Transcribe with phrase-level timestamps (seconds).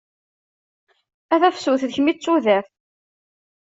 [1.33, 2.69] A tafsut, d kemm i d tudert.